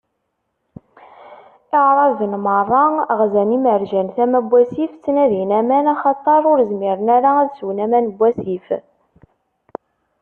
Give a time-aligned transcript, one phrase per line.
[1.79, 2.83] Iɛraben meṛṛa
[3.19, 8.15] ɣzan imerjan tama n wasif, ttnadin aman, axaṭer ur zmiren ara ad swen aman n
[8.19, 8.67] wasif.